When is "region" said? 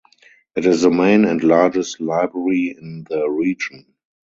3.29-3.93